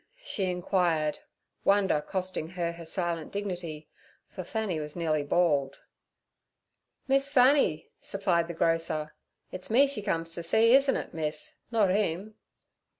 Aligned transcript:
she 0.23 0.45
inquired, 0.45 1.19
wonder 1.63 2.01
costing 2.01 2.47
her 2.49 2.71
her 2.71 2.85
silent 2.87 3.31
dignity, 3.31 3.87
for 4.31 4.43
Fanny 4.43 4.79
was 4.79 4.95
nearly 4.95 5.21
bald. 5.21 5.77
'Miss 7.07 7.29
Fanny' 7.29 7.91
supplied 7.99 8.47
the 8.47 8.55
grocer. 8.55 9.13
'It's 9.51 9.69
me 9.69 9.85
she 9.85 10.01
comes 10.01 10.33
to 10.33 10.41
see, 10.41 10.73
isn't 10.73 10.97
it, 10.97 11.13
miss—not 11.13 11.91
him?' 11.91 12.33